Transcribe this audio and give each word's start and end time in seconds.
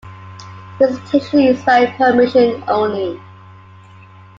Visitation 0.79 1.41
is 1.41 1.63
by 1.63 1.85
permission 1.91 2.63
only. 2.67 3.21